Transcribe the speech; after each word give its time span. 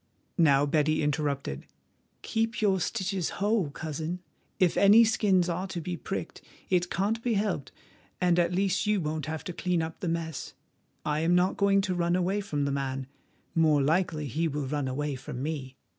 Now 0.39 0.65
Betty 0.65 1.03
interrupted: 1.03 1.67
"Keep 2.23 2.59
your 2.59 2.79
stitches 2.79 3.33
whole, 3.37 3.69
Cousin; 3.69 4.17
if 4.59 4.75
any 4.75 5.03
skins 5.03 5.47
are 5.47 5.67
to 5.67 5.79
be 5.79 5.95
pricked 5.95 6.41
it 6.71 6.89
can't 6.89 7.21
be 7.21 7.35
helped, 7.35 7.71
and 8.19 8.39
at 8.39 8.51
least 8.51 8.87
you 8.87 8.99
won't 8.99 9.27
have 9.27 9.43
to 9.43 9.53
wipe 9.63 9.83
up 9.83 9.99
the 9.99 10.07
mess. 10.09 10.55
I 11.05 11.19
am 11.19 11.35
not 11.35 11.55
going 11.55 11.81
to 11.81 11.93
run 11.93 12.15
away 12.15 12.41
from 12.41 12.65
the 12.65 12.71
man, 12.71 13.05
more 13.53 13.83
likely 13.83 14.25
he 14.25 14.47
will 14.47 14.65
run 14.65 14.87
away 14.87 15.13
from 15.13 15.43
me. 15.43 15.75